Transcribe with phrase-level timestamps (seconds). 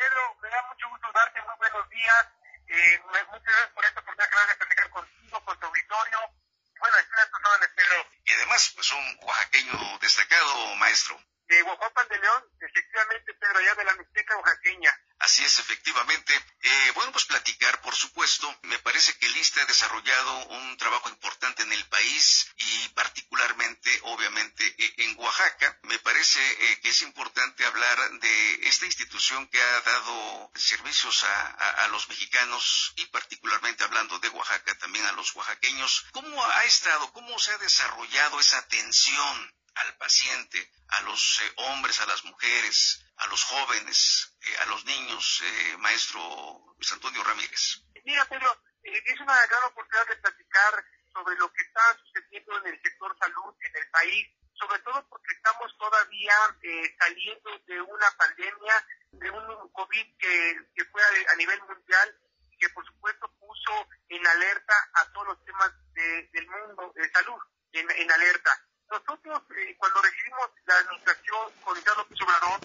[0.00, 2.26] Pedro, me da mucho gusto darte muy buenos días.
[2.68, 6.18] Eh, muchas gracias por esta oportunidad de platicar contigo, con tu auditorio.
[6.80, 8.06] Bueno, estoy a Pedro.
[8.24, 11.20] Y además, pues un oaxaqueño destacado, maestro.
[11.48, 14.90] De Oaxaca de León, efectivamente, Pedro, allá de la Mixteca oaxaqueña.
[15.20, 16.34] Así es, efectivamente.
[16.62, 18.58] Eh, bueno, pues platicar, por supuesto.
[18.62, 24.64] Me parece que Lista ha desarrollado un trabajo importante en el país y particularmente, obviamente,
[24.78, 25.78] e, en Oaxaca.
[25.82, 31.88] Me parece eh, que es importante hablar de esta institución que ha dado servicios a,
[31.88, 36.06] los mexicanos y particularmente hablando de Oaxaca, también a los oaxaqueños.
[36.12, 42.00] ¿Cómo ha estado, cómo se ha desarrollado esa atención al paciente, a los eh, hombres,
[42.00, 46.20] a las mujeres, a los jóvenes, a los niños, eh, maestro
[46.76, 47.82] Luis Antonio Ramírez?
[48.04, 48.50] Mira, Pedro,
[48.82, 53.16] eh, es una gran oportunidad de platicar sobre lo que está sucediendo en el sector
[53.18, 56.34] salud en el país, sobre todo porque estamos todavía
[56.98, 62.18] saliendo de una pandemia, de un COVID que, que fue a, nivel mundial
[62.58, 67.40] que por supuesto puso en alerta a todos los temas del mundo de salud,
[67.72, 68.50] en, en alerta.
[68.90, 69.42] Nosotros,
[69.78, 72.60] cuando recibimos la administración con el López Obrador,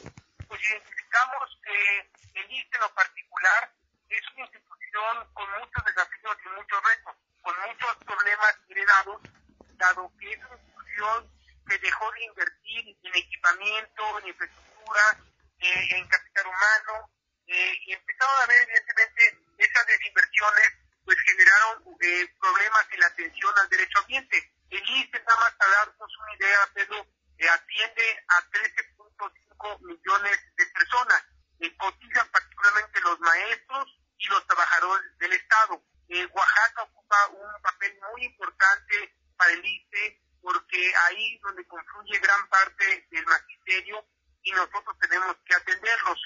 [0.47, 3.71] pues identificamos que el ISTE en lo particular
[4.09, 9.21] es una institución con muchos desafíos y muchos retos, con muchos problemas heredados,
[9.77, 11.31] dado que es una institución
[11.67, 15.17] que dejó de invertir en equipamiento, en infraestructura,
[15.59, 17.09] eh, en capital humano,
[17.47, 20.73] eh, y empezaron a ver evidentemente esas desinversiones
[21.03, 24.51] pues generaron eh, problemas en la atención al derecho ambiente.
[24.69, 27.07] El ISTE, nada más para darnos una idea, Pedro,
[27.37, 28.95] atiende a 13
[29.81, 31.23] millones de personas.
[31.59, 35.83] Eh, cotizan particularmente los maestros y los trabajadores del Estado.
[36.09, 42.19] Eh, Oaxaca ocupa un papel muy importante para el ICE porque ahí es donde confluye
[42.19, 44.05] gran parte del magisterio
[44.43, 46.21] y nosotros tenemos que atenderlos.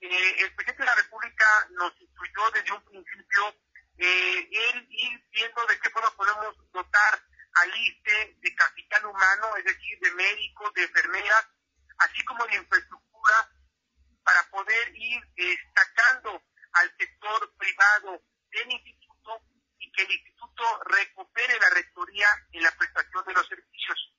[0.00, 3.54] Eh, el presidente de la República nos instruyó desde un principio
[3.98, 7.22] eh, él ir viendo de qué forma podemos dotar
[7.54, 11.46] al ICE de capital humano, es decir, de médicos, de enfermeras,
[11.98, 13.48] así como de infraestructura,
[14.24, 16.42] para poder ir destacando
[16.74, 19.40] al sector privado del instituto
[19.78, 24.12] y que el instituto recupere la rectoría en la prestación de los servicios.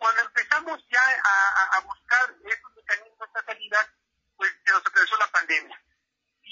[0.00, 1.02] Cuando empezamos ya
[1.76, 3.94] a, buscar estos mecanismos, de salida,
[4.34, 5.84] pues se nos atravesó la pandemia.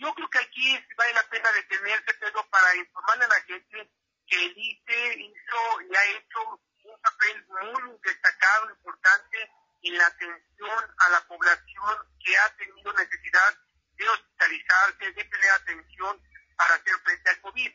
[0.00, 3.90] Yo creo que aquí vale la pena detenerse, Pedro, para informarle a la gente
[4.26, 9.50] que el ICE hizo y ha hecho un papel muy destacado, importante,
[9.82, 13.58] en la atención a la población que ha tenido necesidad
[13.96, 16.22] de hospitalizarse, de tener atención
[16.56, 17.72] para hacer frente al COVID.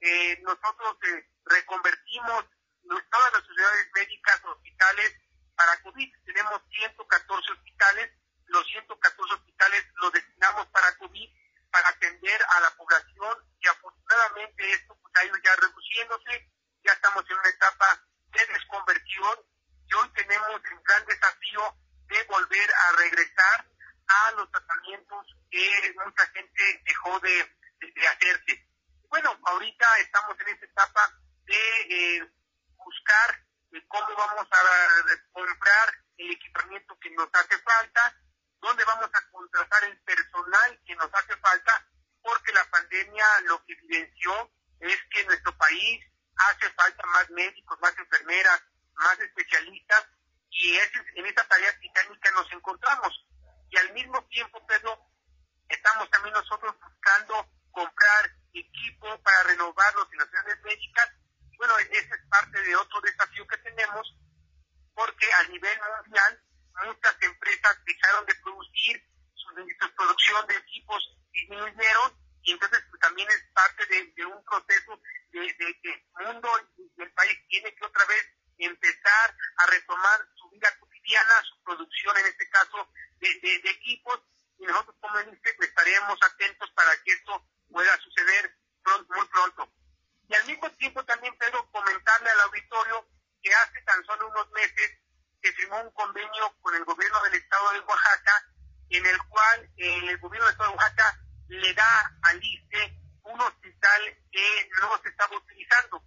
[0.00, 2.44] Eh, nosotros eh, reconvertimos
[3.10, 5.12] todas las sociedades médicas hospitales
[5.56, 6.12] para COVID.
[6.24, 8.10] Tenemos 114 hospitales.
[8.46, 11.28] Los 114 hospitales los destinamos para COVID,
[11.70, 16.50] para atender a la población y afortunadamente esto pues, ha ido ya reduciéndose.
[16.84, 19.38] Ya estamos en una etapa de desconversión
[19.86, 21.76] y hoy tenemos el gran desafío
[22.08, 23.66] de volver a regresar
[24.08, 27.54] a los tratamientos que mucha gente dejó de,
[28.08, 28.66] hacerse.
[29.08, 31.12] Bueno, ahorita estamos en esta etapa
[31.44, 32.32] de eh,
[32.76, 38.16] buscar eh, cómo vamos a comprar el equipamiento que nos hace falta,
[38.60, 41.86] dónde vamos a contratar el personal que nos hace falta,
[42.22, 46.04] porque la pandemia lo que evidenció es que en nuestro país
[46.36, 48.62] hace falta más médicos, más enfermeras,
[49.20, 50.06] especialistas
[50.50, 53.26] y en esa tarea titánica nos encontramos.
[53.70, 54.98] Y al mismo tiempo, Pedro,
[55.68, 61.10] estamos también nosotros buscando comprar equipo para renovar las instalaciones médicas.
[61.56, 64.14] Bueno, ese es parte de otro desafío que tenemos,
[64.94, 66.42] porque a nivel mundial
[66.86, 69.04] muchas empresas dejaron de producir,
[69.34, 72.12] su, producción de equipos disminuyeron,
[72.42, 75.00] y entonces pues, también es parte de, un proceso
[75.30, 80.28] de, de que el mundo y el país tiene que otra vez empezar a retomar
[80.34, 82.88] su vida cotidiana, su producción, en este caso,
[83.20, 84.20] de, equipos,
[84.58, 88.56] y nosotros como dice, estaremos atentos para que esto pueda suceder
[89.08, 89.72] muy pronto.
[90.28, 93.08] Y al mismo tiempo también, Pedro, comentarle al auditorio
[93.42, 94.98] que hace tan solo unos meses
[95.42, 98.44] se firmó un convenio con el gobierno del estado de Oaxaca,
[98.90, 103.40] en el cual eh, el gobierno del estado de Oaxaca le da al ICE un
[103.40, 104.02] hospital
[104.32, 106.02] que no se estaba utilizando.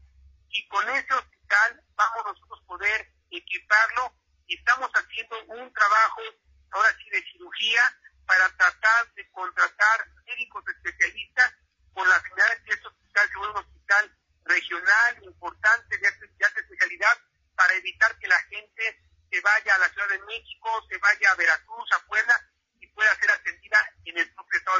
[0.49, 4.13] Y con ese hospital vamos nosotros poder equiparlo
[4.47, 6.21] y estamos haciendo un trabajo
[6.71, 7.81] ahora sí de cirugía
[8.25, 11.53] para tratar de contratar médicos especialistas
[11.93, 16.59] con la finalidad de que este hospital sea un hospital regional importante de, de alta
[16.59, 17.17] especialidad
[17.55, 21.35] para evitar que la gente se vaya a la Ciudad de México, se vaya a
[21.35, 22.35] Veracruz, a Puebla
[22.79, 24.79] y pueda ser atendida en el propio estado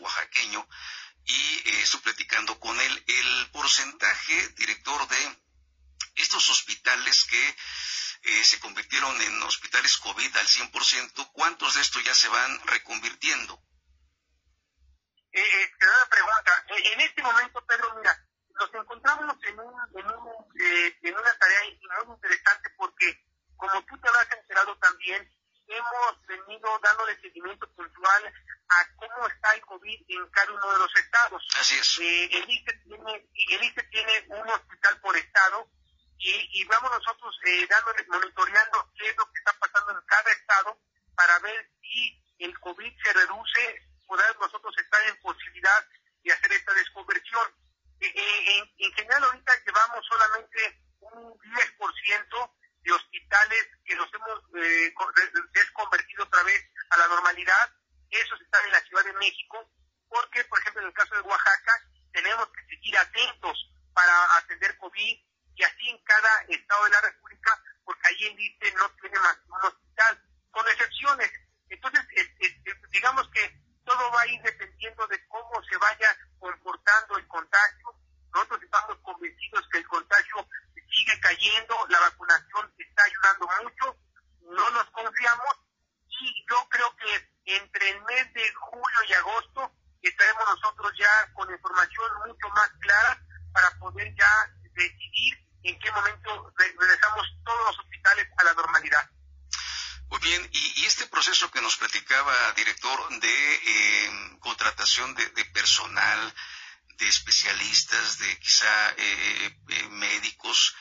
[0.00, 0.68] oaxaqueño
[1.24, 5.38] y estoy platicando con él el porcentaje, director, de
[6.16, 7.56] estos hospitales que
[8.44, 13.60] se convirtieron en hospitales COVID al 100%, ¿cuántos de estos ya se van reconvirtiendo?
[15.34, 16.64] Eh, eh, te doy una pregunta.
[16.68, 18.16] Eh, en este momento, Pedro, mira,
[18.60, 21.60] nos encontramos en, un, en, un, eh, en una tarea
[22.04, 23.24] muy interesante porque,
[23.56, 25.28] como tú te habrás enterado también,
[25.66, 28.34] hemos venido dándole seguimiento puntual
[28.68, 31.42] a cómo está el COVID en cada uno de los estados.
[31.58, 31.98] Así es.
[32.00, 35.68] Eh, el, ICE tiene, el tiene un hospital por estado
[36.18, 40.32] y, y vamos nosotros eh, dándole, monitoreando qué es lo que está pasando en cada
[40.32, 40.78] estado
[41.14, 45.86] para ver si el COVID se reduce poder nosotros estar en posibilidad
[46.22, 47.48] de hacer esta desconversión.
[48.00, 52.52] Eh, eh, en, en, general ahorita llevamos solamente un 10%
[52.82, 54.92] de hospitales que los hemos eh,
[55.52, 57.70] desconvertido otra vez a la normalidad.
[58.10, 59.70] Esos están en la Ciudad de México,
[60.08, 61.72] porque, por ejemplo, en el caso de Oaxaca,
[62.12, 65.18] tenemos que seguir atentos para atender COVID
[65.56, 69.38] y así en cada estado de la República, porque ahí el ICE no tiene más
[69.46, 71.30] un hospital, con excepciones.
[71.68, 72.04] Entonces,
[72.90, 77.94] digamos que todo va a ir dependiendo de cómo se vaya comportando el contagio.
[78.32, 80.48] Nosotros estamos convencidos que el contagio
[80.94, 83.96] sigue cayendo, la vacunación está ayudando mucho,
[84.42, 85.56] no nos confiamos
[86.08, 89.72] y yo creo que entre el mes de julio y agosto
[90.02, 90.44] estaremos
[90.92, 93.20] ya con información mucho más clara
[93.52, 99.10] para poder ya decidir en qué momento regresamos todos los hospitales a la normalidad.
[100.10, 106.34] Muy bien, y, este proceso que nos platicaba, director, de eh, contratación de, personal,
[106.98, 110.76] de especialistas, de quizá eh, eh, médicos,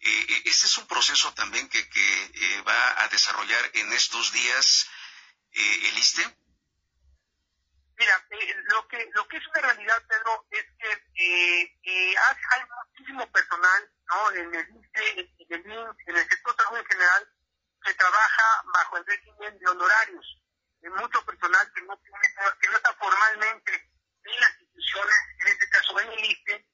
[0.00, 4.88] este es un proceso también que, que va a desarrollar en estos días
[5.52, 6.41] el ISTE.
[8.02, 8.18] Mira,
[8.74, 10.66] lo que lo que es una realidad, Pedro, es
[11.14, 14.32] que hay muchísimo personal, ¿no?
[14.32, 17.28] En el ISTE, en el en el sector salud en general,
[17.84, 20.42] se trabaja bajo el régimen de honorarios.
[20.82, 23.72] Hay mucho personal que no, que no está formalmente
[24.24, 26.66] en las instituciones, en este caso en el ISTE,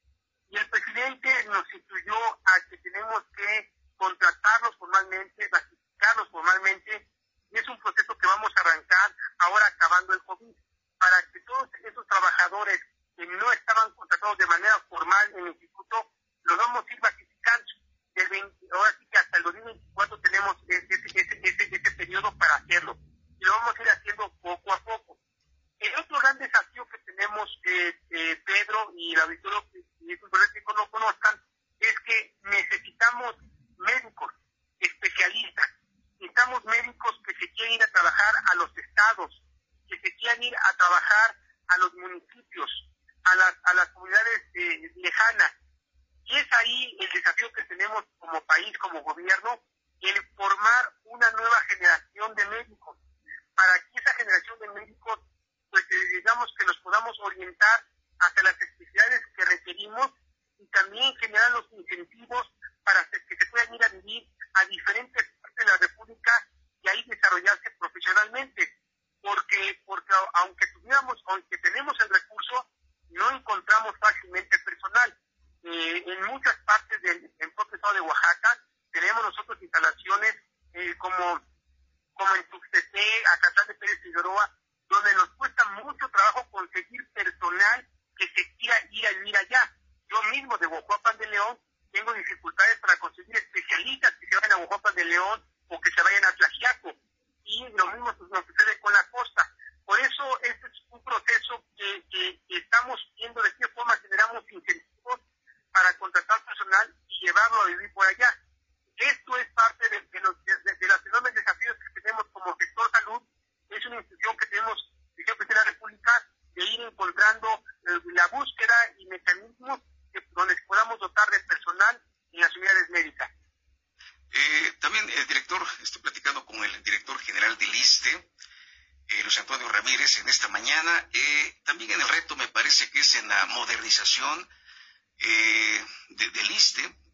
[0.49, 7.07] y el presidente nos instruyó a que tenemos que contratarlos formalmente, ratificarlos formalmente,
[7.51, 10.57] y es un proceso que vamos a arrancar ahora acabando el COVID,
[10.99, 12.81] para que todos esos trabajadores
[13.17, 16.13] que no estaban contratados de manera formal en el instituto,
[16.45, 17.29] los vamos a ir ratificando
[18.73, 22.99] ahora sí que hasta el 2024 tenemos ese, ese, ese, ese periodo para hacerlo.
[23.39, 25.19] Y lo vamos a ir haciendo poco a poco.
[25.79, 29.63] El otro gran desafío que tenemos, eh, eh, Pedro y la Victoria,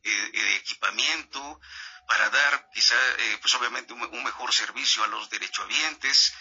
[0.05, 1.61] eh, de equipamiento,
[2.07, 6.35] para dar quizá, eh, pues obviamente, un, mejor servicio a los derechohabientes.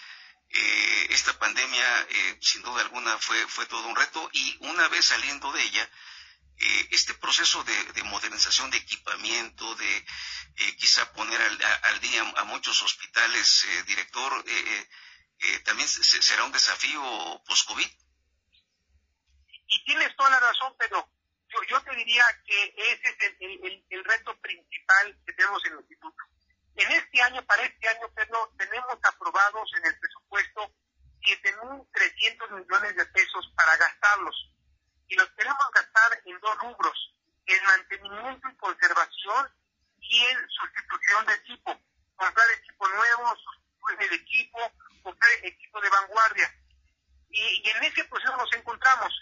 [0.49, 2.07] Eh, esta pandemia,
[2.41, 5.89] sin duda alguna, fue, fue todo un reto y una vez saliendo de ella,
[6.91, 10.05] este proceso de, modernización de equipamiento, de
[10.77, 14.45] quizá poner al, día a muchos hospitales, director,
[15.63, 17.01] también será un desafío
[17.47, 17.89] post-COVID.
[22.45, 26.23] Que ese es el, el, reto principal que tenemos en el instituto.
[26.75, 30.73] En este año, para este año, Pedro, tenemos aprobados en el presupuesto
[31.21, 34.35] 7.300 millones de pesos para gastarlos.
[35.07, 39.53] Y los queremos gastar en dos rubros, en mantenimiento y conservación
[39.99, 41.79] y en sustitución de equipo.
[42.15, 44.59] Comprar equipo nuevo, sustituir el equipo,
[45.03, 46.55] comprar equipo de vanguardia.
[47.29, 49.13] Y, y en ese proceso nos encontramos.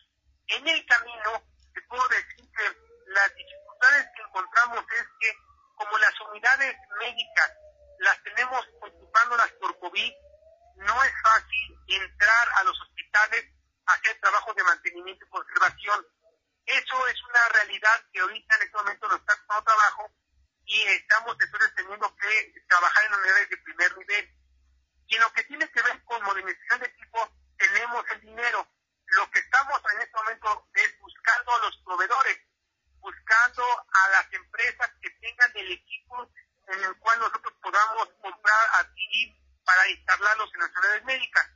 [0.48, 5.36] En el camino, te puedo decir que las dificultades que encontramos es que
[5.76, 7.52] como las unidades médicas
[8.00, 10.14] las tenemos ocupándolas por COVID,
[10.78, 13.46] no es fácil entrar a los hospitales
[13.86, 16.06] a hacer trabajo de mantenimiento y conservación.
[16.66, 20.12] Eso es una realidad que ahorita en este momento nos está costando trabajo
[20.66, 24.38] y estamos entonces teniendo que trabajar en unidades de primer nivel.
[25.08, 28.68] Y en lo que tiene que ver con modernización de equipo, tenemos el dinero.
[29.08, 32.40] Lo que estamos en este momento es buscando a los proveedores,
[33.00, 36.32] buscando a las empresas que tengan el equipo
[36.68, 41.50] en el cual nosotros podamos comprar, adquirir para instalarlos en las unidades médicas.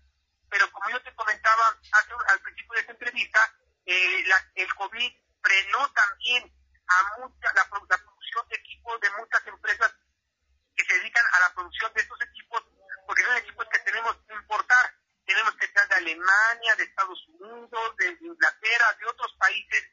[0.50, 1.80] Pero como yo te comentaba
[2.28, 4.26] al principio de esta entrevista, eh,
[4.56, 6.52] el COVID frenó también
[6.88, 9.94] a mucha, la, producción de equipos de muchas empresas
[10.76, 12.64] que se dedican a la producción de estos equipos,
[13.06, 14.94] porque son equipos que tenemos que importar.
[15.26, 15.90] Tenemos que traer
[16.78, 19.90] de Estados Unidos, de Inglaterra, de otros países.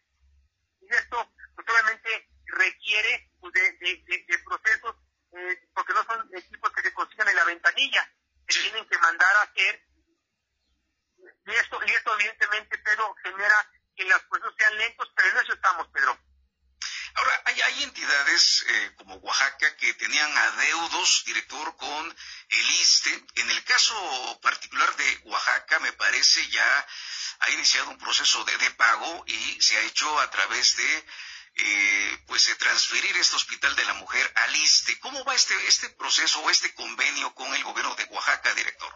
[0.81, 4.97] Y esto, pues, obviamente, requiere pues, de, de procesos
[5.33, 8.07] eh, porque no son equipos que se consigan en la ventanilla,
[8.49, 9.83] se tienen que mandar a hacer.
[11.47, 15.55] Y esto, y esto evidentemente, Pedro, genera que los procesos sean lentos, pero en eso
[15.55, 16.19] estamos, Pedro.
[17.15, 22.17] Ahora, hay, hay entidades eh, como Oaxaca que tenían adeudos, director, con
[22.49, 23.25] el ISTE.
[23.37, 26.87] En el caso particular de Oaxaca, me parece ya
[27.41, 31.07] ha iniciado un proceso de, de pago y se ha hecho a través de
[31.55, 34.99] eh, pues transferir este hospital de la mujer al ISTE.
[35.01, 38.93] ¿Cómo va este, este proceso o este convenio con el gobierno de Oaxaca, director?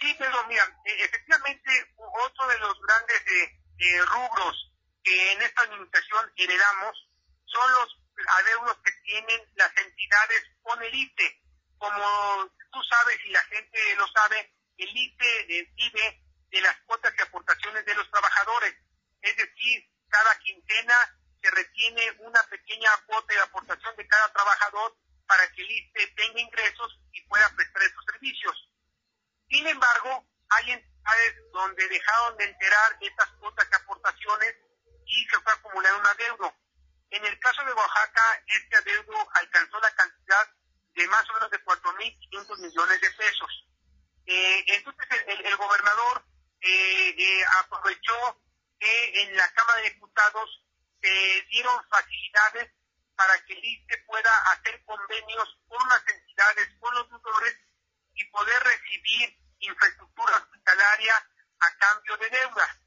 [0.00, 4.72] Sí, pero mira, e, efectivamente otro de los grandes eh, eh, rubros
[5.02, 7.08] que en esta administración heredamos
[7.44, 7.98] son los
[8.38, 11.42] adeudos que tienen las entidades con el ISTE.
[11.78, 17.22] Como tú sabes y la gente lo sabe, el ISTE vive de las cuotas y
[17.22, 18.74] aportaciones de los trabajadores.
[19.28, 20.96] Es decir, cada quincena
[21.42, 26.40] se retiene una pequeña cuota de aportación de cada trabajador para que el ISTE tenga
[26.40, 28.70] ingresos y pueda prestar esos servicios.
[29.50, 34.56] Sin embargo, hay entidades donde dejaron de enterar estas cuotas y aportaciones
[35.04, 36.54] y se fue acumulando un adeudo.
[37.10, 40.48] En el caso de Oaxaca, este adeudo alcanzó la cantidad
[40.94, 43.68] de más o menos de 4.500 millones de pesos.
[44.26, 46.24] Eh, entonces el, gobernador
[46.60, 48.40] eh, eh, aprovechó
[48.78, 50.64] que en la Cámara de Diputados
[51.00, 52.70] se dieron facilidades
[53.16, 57.56] para que el ISTE pueda hacer convenios con las entidades, con los tutores
[58.14, 61.14] y poder recibir infraestructura hospitalaria
[61.60, 62.80] a cambio de deuda.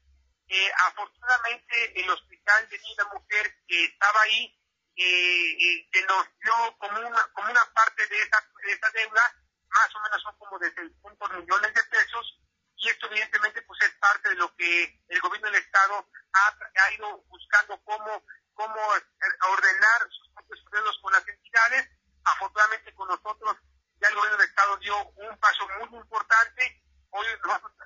[0.48, 4.58] Eh, afortunadamente el hospital de Niña Mujer que estaba ahí
[4.96, 9.22] eh, eh, se nos dio como una, como una parte de esa, de deuda,
[9.68, 12.38] más o menos son como de 600 millones de pesos,
[12.76, 17.22] y esto evidentemente pues es parte de lo que el gobierno del Estado ha, ido
[17.28, 19.02] buscando cómo, eh,
[19.48, 21.88] ordenar sus propios procesos con las entidades.
[22.24, 23.56] Afortunadamente con nosotros
[24.00, 26.82] ya el gobierno del Estado dio un paso muy importante.
[27.10, 27.26] Hoy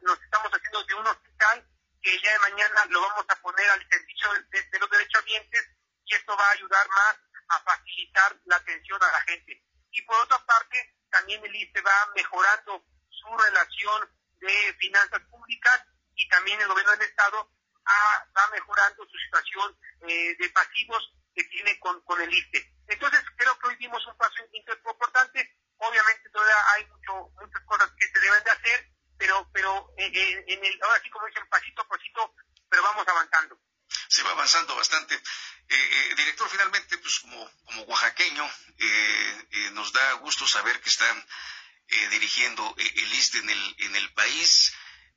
[0.02, 1.66] nos estamos haciendo de un hospital
[2.06, 5.70] que ya de mañana lo vamos a poner al servicio de, de los derechohabientes
[6.04, 7.16] y esto va a ayudar más
[7.48, 9.60] a facilitar la atención a la gente.
[9.90, 14.08] Y por otra parte, también el ICE va mejorando su relación
[14.38, 15.82] de finanzas públicas
[16.14, 17.50] y también el gobierno del Estado
[17.84, 22.72] va mejorando su situación eh, de pasivos que tiene con, con el ISTE.
[22.86, 24.36] Entonces, creo que hoy dimos un paso
[24.96, 25.58] importante.
[25.78, 30.44] Obviamente todavía hay mucho, muchas cosas que se deben de hacer, pero, pero eh, eh,
[30.48, 32.34] en el, ahora sí como dicen, pasito a pasito,
[32.68, 33.58] pero vamos avanzando.
[34.08, 35.20] Se va avanzando bastante.
[36.16, 38.50] director, finalmente, pues como, como oaxaqueño,
[39.72, 41.26] nos da gusto saber que están
[41.88, 44.72] eh, dirigiendo eh, el ISTE en el, en el país.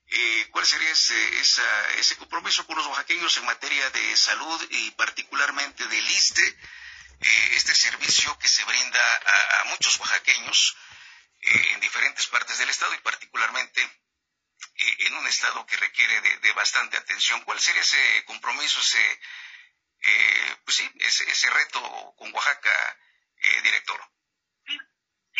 [0.05, 1.39] Eh, ¿Cuál sería ese,
[1.97, 6.57] ese compromiso con los oaxaqueños en materia de salud y particularmente del ISTE,
[7.51, 9.15] este servicio que se brinda
[9.59, 10.77] a, muchos oaxaqueños
[11.41, 13.81] en diferentes partes del estado y particularmente
[14.99, 17.41] en un estado que requiere de, bastante atención?
[17.43, 19.19] ¿Cuál sería ese compromiso, ese,
[20.65, 22.97] pues sí, ese, ese reto con Oaxaca,
[23.63, 24.01] director?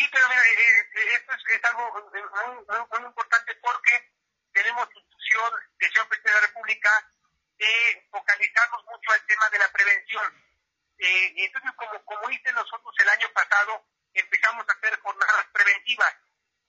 [0.00, 4.14] Sí, pero mira, eh, eh, esto es, algo muy, muy, importante porque
[4.50, 7.12] tenemos institución de señor presidente de la República
[7.58, 10.24] de focalizarnos mucho al tema de la prevención.
[10.96, 14.98] Eh, entonces, como, como hice nosotros el año pasado, empezamos a hacer
[15.96, 16.14] preventivas,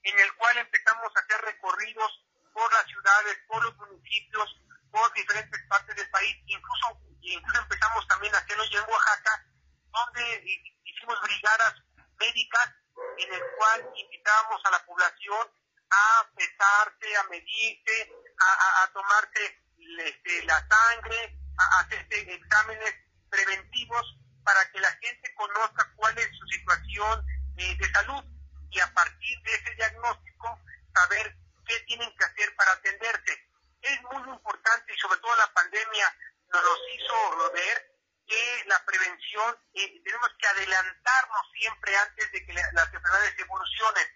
[0.02, 4.60] en el cual empezamos a hacer recorridos por las ciudades, por los municipios,
[4.90, 9.46] por diferentes partes del país, incluso, incluso empezamos también a hacerlo en Oaxaca,
[9.90, 10.44] donde
[10.84, 11.74] hicimos brigadas
[12.18, 12.74] médicas
[13.18, 15.48] en el cual invitábamos a la población
[15.90, 19.62] a pesarse, a medirse, a, a, tomarse
[19.98, 22.94] este, la sangre, a hacerse exámenes
[23.30, 27.26] preventivos para que la gente conozca cuál es su situación
[27.58, 28.24] eh, de salud
[28.72, 30.58] y a partir de ese diagnóstico
[30.94, 31.36] saber
[31.66, 33.48] qué tienen que hacer para atenderse.
[33.82, 36.16] Es muy importante y sobre todo la pandemia
[36.52, 37.92] nos los hizo ver
[38.26, 44.08] que la prevención, eh, tenemos que adelantarnos siempre antes de que las enfermedades evolucionen.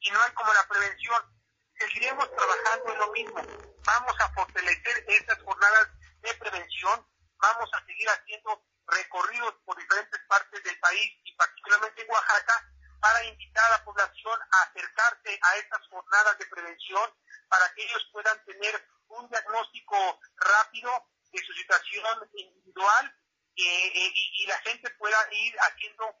[0.00, 1.22] Y no hay como la prevención.
[1.78, 3.42] Seguiremos trabajando en lo mismo.
[3.84, 5.88] Vamos a fortalecer estas jornadas
[6.20, 7.06] de prevención.
[7.38, 12.70] Vamos a seguir haciendo recorridos por diferentes partes del país y particularmente en Oaxaca
[13.00, 17.10] para invitar a la población a acercarse a estas jornadas de prevención
[17.48, 20.90] para que ellos puedan tener un diagnóstico rápido
[21.32, 23.14] de su situación individual
[23.58, 26.18] eh, y, la gente pueda ir haciendo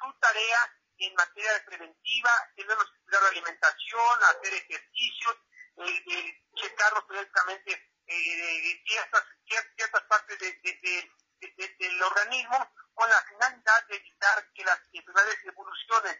[0.00, 0.58] su tarea
[0.98, 5.36] en materia preventiva, tenemos que cuidar la alimentación, hacer ejercicios,
[5.76, 7.70] eh, eh, checarlos periódicamente
[8.04, 9.22] eh, ciertas,
[9.76, 16.18] ciertas partes del organismo con la finalidad de evitar que las enfermedades evolucionen.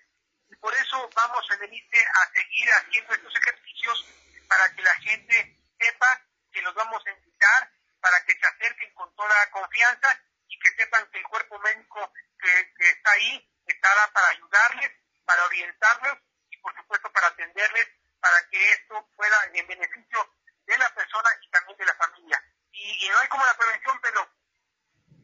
[0.48, 4.06] Y por eso vamos en el ICE a seguir haciendo estos ejercicios
[4.46, 6.22] para que la gente sepa
[6.52, 10.22] que los vamos a invitar, para que se acerquen con toda confianza
[10.56, 14.90] y que sepan que el cuerpo médico que, está ahí está para ayudarles,
[15.24, 16.18] para orientarlos
[16.50, 17.88] y por supuesto para atenderles
[18.20, 20.34] para que esto pueda en beneficio
[20.66, 22.42] de la persona y también de la familia.
[22.72, 24.28] Y, no hay como la prevención, pero...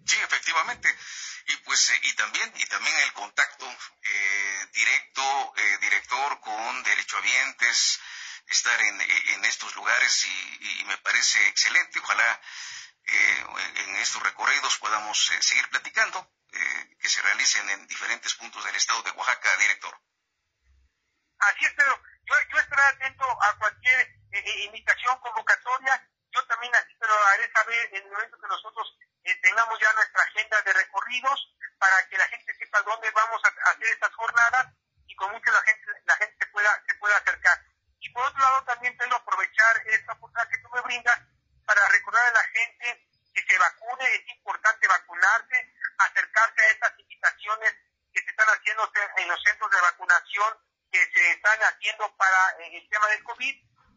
[0.06, 0.96] Sí, efectivamente.
[1.46, 3.66] Y pues eh, y también y también el contacto
[4.02, 8.00] eh, directo, eh, director con derechohabientes,
[8.46, 11.98] estar en, en estos lugares y, y me parece excelente.
[11.98, 12.40] Ojalá
[14.02, 19.02] estos recorridos podamos eh, seguir platicando, eh, que se realicen en diferentes puntos del estado
[19.02, 19.96] de Oaxaca, director.
[21.38, 24.22] Así es, pero yo, yo estaré atento a cualquier
[24.64, 26.08] invitación, convocatoria.
[26.30, 28.98] Yo también así pero haré saber en el momento que nosotros
[29.42, 33.88] tengamos ya nuestra agenda de recorridos para que la gente sepa dónde vamos a hacer
[33.88, 34.72] estas jornadas
[35.06, 37.58] y con mucho la gente, la gente se pueda, se pueda acercar.
[38.00, 41.20] Y por otro lado también tengo aprovechar esta oportunidad que tú me brindas
[41.66, 47.72] para recordar a la gente que se vacune, es importante vacunarse, acercarse a estas invitaciones
[48.12, 50.58] que se están haciendo en los centros de vacunación
[50.90, 51.62] que se están
[52.62, 53.54] el tema del COVID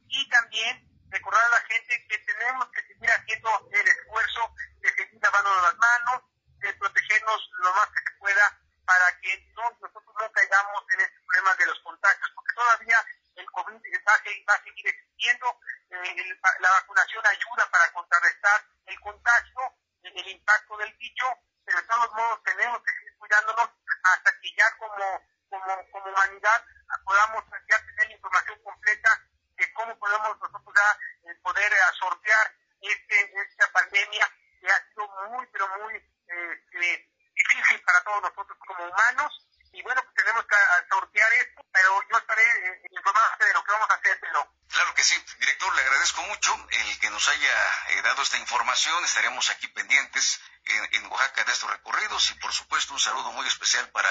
[0.08, 5.20] y también recordar a la gente que tenemos que seguir haciendo el esfuerzo de seguir
[5.22, 6.24] lavando las manos,
[6.60, 11.20] de protegernos lo más que se pueda para que no, nosotros no caigamos en este
[11.22, 12.98] problema de los contagios, porque todavía
[13.36, 19.62] el COVID va a seguir existiendo, eh, la vacunación ayuda para contrarrestar el contagio,
[20.04, 21.26] el impacto del bicho,
[21.66, 23.70] pero de todos modos tenemos que seguir cuidándonos
[24.04, 26.64] hasta que ya como, como, como humanidad
[27.04, 29.22] podamos ya tener la información completa
[29.58, 35.08] de cómo podemos nosotros ya eh, poder eh, sortear este, esta pandemia que ha sido
[35.30, 39.48] muy, pero muy este, difícil para todos nosotros como humanos.
[39.72, 40.56] Y bueno, pues tenemos que
[40.90, 45.04] sortear esto, pero yo estaré informado de lo que vamos a hacer, pero Claro que
[45.04, 45.16] sí.
[45.40, 47.54] Director, le agradezco mucho el que nos haya
[47.92, 49.05] eh, dado esta información.
[49.16, 53.90] Estaremos aquí pendientes en, Oaxaca de estos recorridos y, por supuesto, un saludo muy especial
[53.92, 54.10] para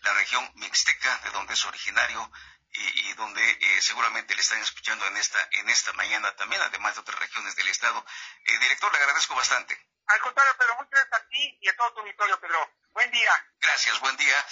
[0.00, 2.32] la región mixteca, de donde es originario
[2.70, 7.02] y, donde eh, seguramente le están escuchando en esta, en esta mañana también, además de
[7.02, 8.02] otras regiones del Estado.
[8.46, 9.78] Eh, director, le agradezco bastante.
[10.06, 12.72] Al contrario, Pedro, muchas gracias a ti y a todo tu auditorio, Pedro.
[12.94, 13.52] Buen día.
[13.60, 14.46] Gracias, buen día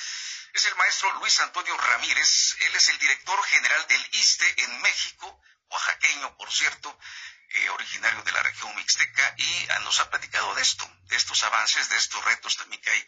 [0.52, 2.56] es el maestro Luis Antonio Ramírez.
[2.61, 6.98] Él es el director general del ISTE en México, oaxaqueño, por cierto,
[7.50, 11.42] eh, originario de la región mixteca, y ah, nos ha platicado de esto, de estos
[11.44, 13.06] avances, de estos retos también que hay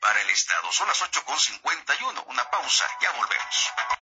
[0.00, 0.70] para el Estado.
[0.72, 3.72] Son las 8.51, una pausa, ya volvemos.